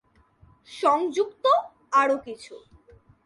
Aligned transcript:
সংযুক্ত 0.71 1.45
আরও 1.91 2.15
কিছু 2.17 2.53